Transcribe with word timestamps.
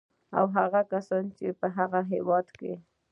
او 0.37 0.45
هغه 0.57 0.81
کسان 0.91 1.23
چې 1.37 1.47
په 1.59 1.67
هغه 1.77 1.99
هېواد 2.11 2.47
کې 2.57 2.73